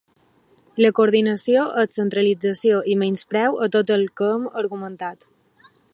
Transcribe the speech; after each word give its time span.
La 0.83 0.89
“coordinació” 0.99 1.65
és 1.81 1.93
centralització 1.99 2.79
i 2.95 2.95
menyspreu 3.03 3.61
a 3.67 3.69
tot 3.77 3.95
el 3.97 4.09
que 4.21 4.31
hem 4.37 4.49
argumentat. 4.63 5.29